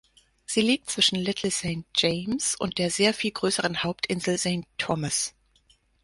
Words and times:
Sie 0.47 0.61
liegt 0.61 0.89
zwischen 0.89 1.17
Little 1.19 1.51
Saint 1.51 1.85
James 1.95 2.55
und 2.55 2.79
der 2.79 2.89
sehr 2.89 3.13
viel 3.13 3.29
größeren 3.29 3.83
Hauptinsel 3.83 4.39
Saint 4.39 4.65
Thomas. 4.79 5.35